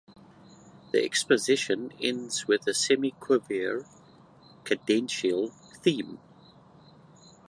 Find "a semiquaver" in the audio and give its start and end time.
2.65-3.85